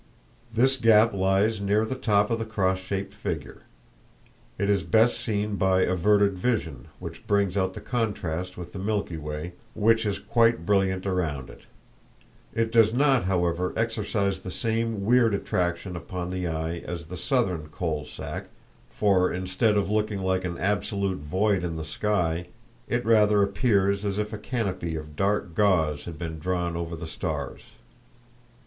This 0.51 0.77
gap 0.77 1.13
lies 1.13 1.61
near 1.61 1.85
the 1.85 1.93
top 1.93 2.31
of 2.31 2.39
the 2.39 2.43
cross 2.43 2.79
shaped 2.79 3.13
figure. 3.13 3.61
It 4.57 4.67
is 4.67 4.83
best 4.83 5.19
seen 5.19 5.57
by 5.57 5.81
averted 5.81 6.33
vision, 6.39 6.87
which 6.97 7.27
brings 7.27 7.55
out 7.55 7.73
the 7.73 7.81
contrast 7.81 8.57
with 8.57 8.73
the 8.73 8.79
Milky 8.79 9.17
Way, 9.17 9.53
which 9.75 10.07
is 10.07 10.17
quite 10.17 10.65
brilliant 10.65 11.05
around 11.05 11.51
it. 11.51 11.65
It 12.55 12.71
does 12.71 12.95
not, 12.95 13.25
however, 13.25 13.73
exercise 13.77 14.39
the 14.39 14.49
same 14.49 15.05
weird 15.05 15.35
attraction 15.35 15.95
upon 15.95 16.31
the 16.31 16.47
eye 16.47 16.79
as 16.79 17.05
the 17.05 17.15
southern 17.15 17.67
"Coal 17.67 18.03
sack," 18.03 18.47
for 18.89 19.31
instead 19.31 19.77
of 19.77 19.91
looking 19.91 20.23
like 20.23 20.43
an 20.43 20.57
absolute 20.57 21.19
void 21.19 21.63
in 21.63 21.75
the 21.75 21.85
sky, 21.85 22.47
it 22.87 23.05
rather 23.05 23.43
appears 23.43 24.03
as 24.03 24.17
if 24.17 24.33
a 24.33 24.39
canopy 24.39 24.95
of 24.95 25.15
dark 25.15 25.53
gauze 25.53 26.05
had 26.05 26.17
been 26.17 26.39
drawn 26.39 26.75
over 26.75 26.95
the 26.95 27.05
stars. 27.05 27.61